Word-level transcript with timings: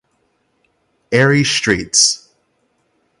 Airy 1.11 1.43
Streets. 1.43 2.27